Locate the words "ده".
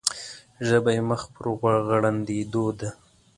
2.79-2.89